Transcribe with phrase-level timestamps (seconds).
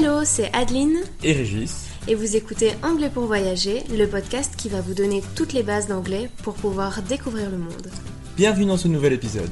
[0.00, 1.88] Hello, c'est Adeline et Régis.
[2.06, 5.88] et vous écoutez Anglais pour voyager, le podcast qui va vous donner toutes les bases
[5.88, 7.88] d'anglais pour pouvoir découvrir le monde.
[8.36, 9.50] Bienvenue dans ce nouvel épisode.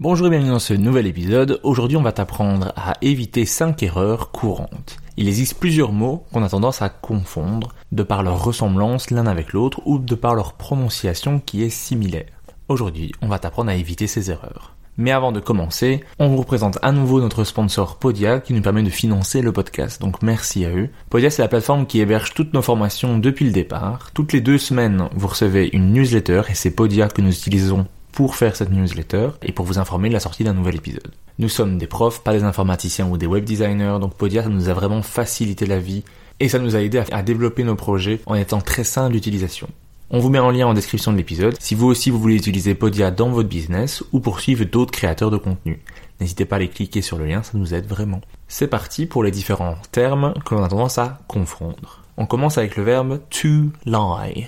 [0.00, 1.60] Bonjour et bienvenue dans ce nouvel épisode.
[1.64, 4.96] Aujourd'hui, on va t'apprendre à éviter 5 erreurs courantes.
[5.18, 9.52] Il existe plusieurs mots qu'on a tendance à confondre de par leur ressemblance l'un avec
[9.52, 12.40] l'autre ou de par leur prononciation qui est similaire.
[12.70, 14.74] Aujourd'hui, on va t'apprendre à éviter ces erreurs.
[14.96, 18.84] Mais avant de commencer, on vous présente à nouveau notre sponsor Podia qui nous permet
[18.84, 20.00] de financer le podcast.
[20.00, 20.88] Donc merci à eux.
[21.10, 24.10] Podia c'est la plateforme qui héberge toutes nos formations depuis le départ.
[24.14, 28.36] Toutes les deux semaines, vous recevez une newsletter et c'est Podia que nous utilisons pour
[28.36, 31.10] faire cette newsletter et pour vous informer de la sortie d'un nouvel épisode.
[31.40, 34.68] Nous sommes des profs, pas des informaticiens ou des web designers, donc Podia ça nous
[34.68, 36.04] a vraiment facilité la vie
[36.38, 39.68] et ça nous a aidé à développer nos projets en étant très simple d'utilisation.
[40.10, 42.74] On vous met en lien en description de l'épisode si vous aussi vous voulez utiliser
[42.74, 45.80] Podia dans votre business ou poursuivre d'autres créateurs de contenu.
[46.20, 48.20] N'hésitez pas à aller cliquer sur le lien, ça nous aide vraiment.
[48.46, 52.02] C'est parti pour les différents termes que l'on a tendance à confondre.
[52.18, 54.46] On commence avec le verbe to lie,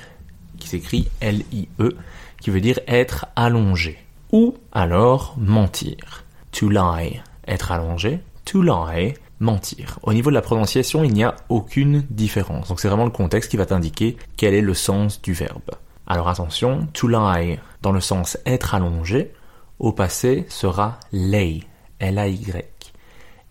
[0.59, 1.97] qui s'écrit L-I-E,
[2.41, 3.99] qui veut dire être allongé.
[4.33, 6.25] Ou alors mentir.
[6.53, 8.21] To lie, être allongé.
[8.45, 9.99] To lie, mentir.
[10.03, 12.69] Au niveau de la prononciation, il n'y a aucune différence.
[12.69, 15.71] Donc c'est vraiment le contexte qui va t'indiquer quel est le sens du verbe.
[16.07, 19.33] Alors attention, to lie dans le sens être allongé,
[19.79, 21.61] au passé sera lay,
[21.99, 22.95] L-A-Y,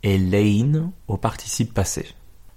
[0.04, 2.08] et lain au participe passé.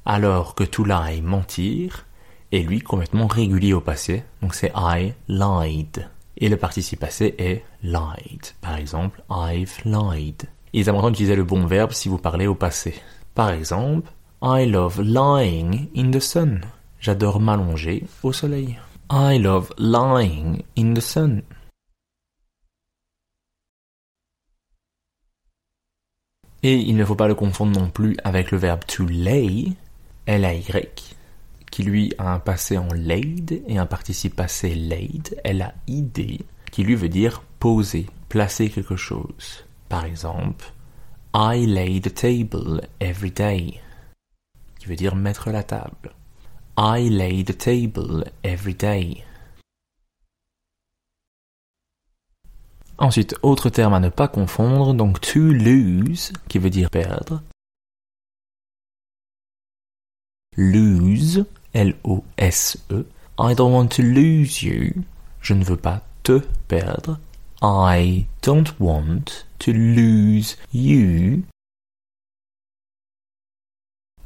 [0.04, 2.06] Alors que to lie, mentir,
[2.52, 6.08] est lui complètement régulier au passé, donc c'est I lied.
[6.38, 8.40] Et le participe passé est lied.
[8.60, 10.44] Par exemple, I've lied.
[10.72, 12.94] Il est important d'utiliser le bon verbe si vous parlez au passé.
[13.38, 14.10] Par exemple,
[14.42, 16.60] I love lying in the sun.
[16.98, 18.76] J'adore m'allonger au soleil.
[19.12, 21.42] I love lying in the sun.
[26.64, 29.66] Et il ne faut pas le confondre non plus avec le verbe to lay,
[30.26, 31.14] L-A-Y,
[31.70, 36.40] qui lui a un passé en laid et un participe passé laid, L-A-I-D,
[36.72, 39.64] qui lui veut dire poser, placer quelque chose.
[39.88, 40.72] Par exemple,
[41.34, 43.80] I lay the table every day,
[44.80, 46.14] qui veut dire mettre la table.
[46.76, 49.24] I lay the table every day.
[52.96, 57.42] Ensuite, autre terme à ne pas confondre, donc to lose, qui veut dire perdre.
[60.56, 63.06] Lose, L-O-S-E.
[63.38, 65.04] I don't want to lose you.
[65.40, 67.20] Je ne veux pas te perdre.
[67.60, 71.42] I don't want to lose you.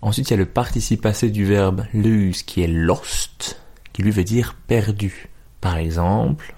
[0.02, 3.60] Ensuite, il y a le participe passé du verbe lose qui est lost,
[3.92, 5.28] qui lui veut dire perdu.
[5.60, 6.54] Par exemple,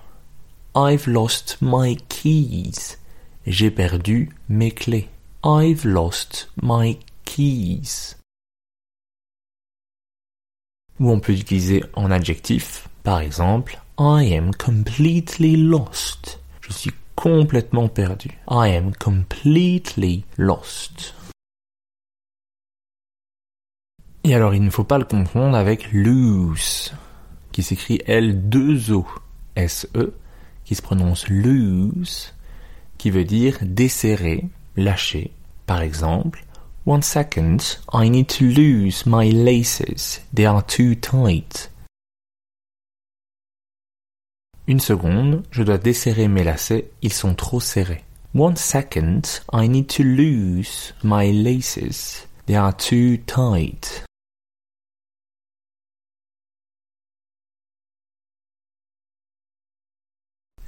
[0.75, 2.97] I've lost my keys.
[3.47, 5.09] J'ai perdu mes clés.
[5.45, 8.17] I've lost my keys.
[10.99, 12.89] Ou on peut l'utiliser en adjectif.
[13.03, 16.41] Par exemple, I am completely lost.
[16.67, 18.31] Je suis complètement perdu.
[18.49, 21.15] I am completely lost.
[24.25, 26.95] Et alors il ne faut pas le confondre avec lose,
[27.53, 30.15] qui s'écrit L2O-S-E,
[30.65, 32.33] qui se prononce loose,
[32.97, 35.33] qui veut dire desserrer, lâcher.
[35.67, 36.45] Par exemple,
[36.87, 41.71] One second, I need to loose my laces, they are too tight.
[44.67, 48.03] Une seconde, je dois desserrer mes lacets, ils sont trop serrés.
[48.35, 49.21] One second,
[49.53, 54.05] I need to loose my laces, they are too tight.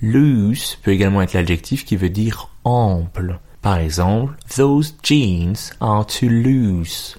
[0.02, 3.40] Loose peut également être l'adjectif qui veut dire ample.
[3.62, 7.18] Par exemple, those jeans are too loose.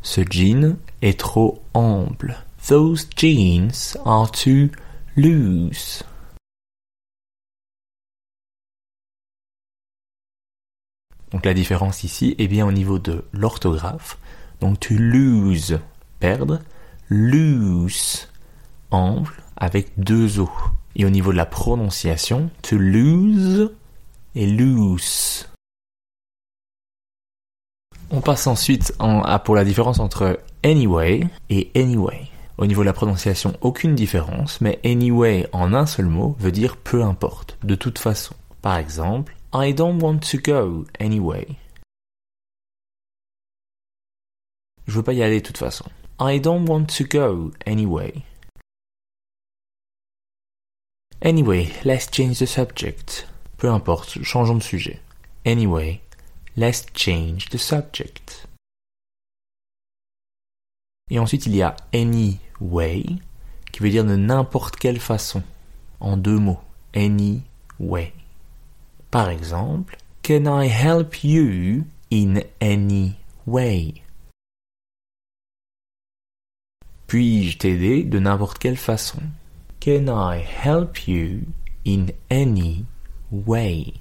[0.00, 2.36] Ce jean est trop ample.
[2.68, 4.70] Those jeans are too
[5.16, 6.04] loose.
[11.32, 14.16] Donc la différence ici est bien au niveau de l'orthographe.
[14.60, 15.80] Donc to lose,
[16.20, 16.60] perdre,
[17.08, 18.28] lose,
[18.92, 20.48] ample, avec deux O.
[20.94, 23.72] Et au niveau de la prononciation, to lose
[24.36, 25.48] et loose.
[28.10, 32.28] On passe ensuite à, pour la différence entre anyway et anyway.
[32.62, 36.76] Au niveau de la prononciation, aucune différence, mais anyway en un seul mot veut dire
[36.76, 38.36] peu importe, de toute façon.
[38.60, 41.48] Par exemple, I don't want to go anyway.
[44.86, 45.86] Je veux pas y aller de toute façon.
[46.20, 48.14] I don't want to go anyway.
[51.20, 53.26] Anyway, let's change the subject.
[53.56, 55.00] Peu importe, changeons de sujet.
[55.44, 56.00] Anyway,
[56.56, 58.46] let's change the subject.
[61.10, 63.04] Et ensuite, il y a anyway,
[63.70, 65.42] qui veut dire de n'importe quelle façon.
[66.00, 66.60] En deux mots.
[66.94, 68.12] Anyway.
[69.10, 74.02] Par exemple, Can I help you in any way?
[77.08, 79.18] Puis-je t'aider de n'importe quelle façon?
[79.80, 81.40] Can I help you
[81.84, 82.86] in any
[83.32, 83.94] way?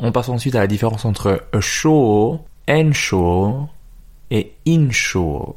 [0.00, 2.44] On passe ensuite à la différence entre ashore,
[2.92, 3.68] shore
[4.30, 5.54] et inshore.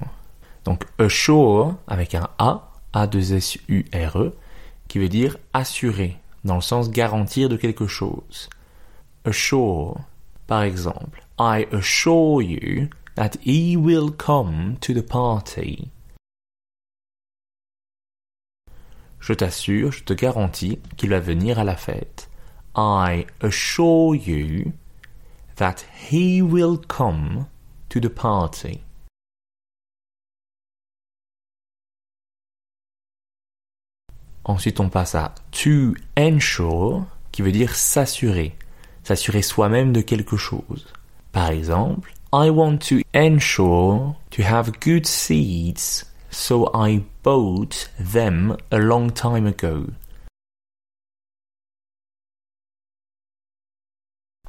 [0.64, 4.34] Donc ashore avec un A, A2SURE,
[4.88, 8.50] qui veut dire assurer, dans le sens garantir de quelque chose.
[9.26, 9.98] Assure,
[10.46, 15.90] par exemple, I assure you that he will come to the party.
[19.20, 22.30] Je t'assure, je te garantis qu'il va venir à la fête.
[22.78, 24.74] I assure you
[25.56, 27.48] that he will come
[27.90, 28.84] to the party.
[34.46, 38.56] Ensuite, on passe à to ensure, qui veut dire s'assurer,
[39.04, 40.88] s'assurer soi-même de quelque chose.
[41.32, 48.78] Par exemple, I want to ensure to have good seeds, so I bought them a
[48.78, 49.88] long time ago.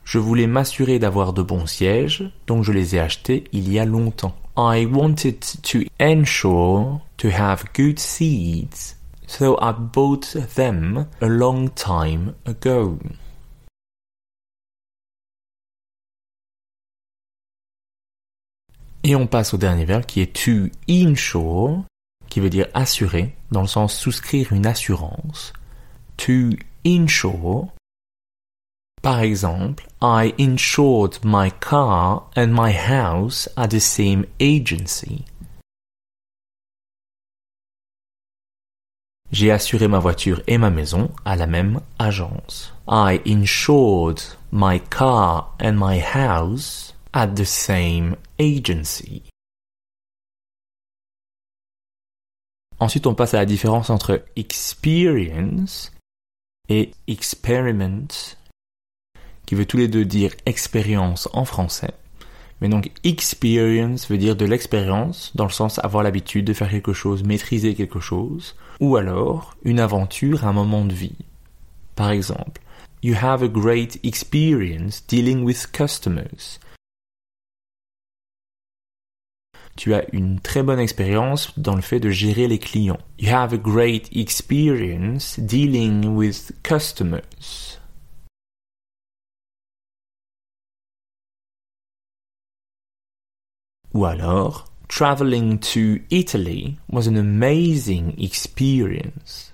[0.08, 3.84] Je voulais m'assurer d'avoir de bons sièges, donc je les ai achetés il y a
[3.84, 4.34] longtemps.
[4.56, 8.96] I wanted to ensure to have good seeds,
[9.26, 12.98] so I bought them a long time ago.
[19.04, 21.84] Et on passe au dernier verbe qui est to insure,
[22.30, 25.52] qui veut dire assurer, dans le sens souscrire une assurance.
[26.16, 27.68] To insure.
[29.02, 35.24] Par exemple, I insured my car and my house at the same agency.
[39.30, 42.72] J'ai assuré ma voiture et ma maison à la même agence.
[42.88, 49.22] I insured my car and my house at the same agency.
[52.80, 55.92] Ensuite, on passe à la différence entre experience
[56.68, 58.08] et experiment,
[59.48, 61.92] qui veut tous les deux dire expérience en français.
[62.60, 66.92] Mais donc experience veut dire de l'expérience, dans le sens avoir l'habitude de faire quelque
[66.92, 71.16] chose, maîtriser quelque chose, ou alors une aventure, un moment de vie.
[71.96, 72.60] Par exemple,
[73.00, 76.58] You have a great experience dealing with customers.
[79.76, 83.00] Tu as une très bonne expérience dans le fait de gérer les clients.
[83.18, 87.78] You have a great experience dealing with customers.
[93.94, 99.52] Ou alors, traveling to Italy was an amazing experience.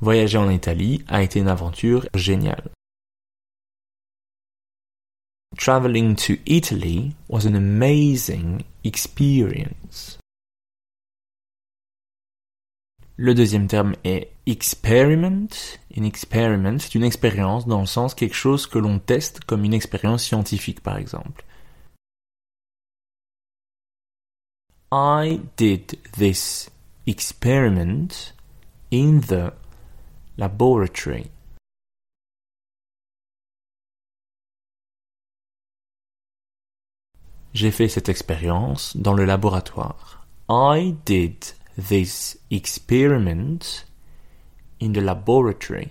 [0.00, 2.70] Voyager en Italie a été une aventure géniale.
[5.56, 10.18] traveling to Italy was an amazing experience.
[13.16, 15.48] Le deuxième terme est experiment.
[15.94, 19.74] Une experiment, c'est une expérience dans le sens quelque chose que l'on teste comme une
[19.74, 21.44] expérience scientifique par exemple.
[24.90, 26.70] I did this
[27.06, 28.34] experiment
[28.92, 29.52] in the
[30.36, 31.30] laboratory.
[37.54, 40.26] J'ai fait cette expérience dans le laboratoire.
[40.48, 43.84] I did this experiment
[44.80, 45.88] in the laboratory.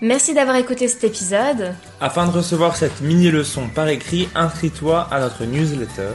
[0.00, 1.74] Merci d'avoir écouté cet épisode.
[2.00, 6.14] Afin de recevoir cette mini-leçon par écrit, inscris-toi à notre newsletter.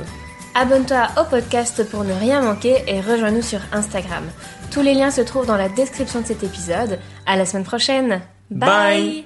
[0.55, 4.25] Abonne-toi au podcast pour ne rien manquer et rejoins-nous sur Instagram.
[4.71, 6.99] Tous les liens se trouvent dans la description de cet épisode.
[7.25, 8.21] À la semaine prochaine.
[8.49, 9.25] Bye.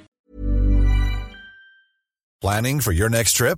[2.41, 3.57] Planning for your next trip?